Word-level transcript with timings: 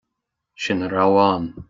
Sin 0.63 0.79
a 0.85 0.87
raibh 0.93 1.19
ann. 1.29 1.45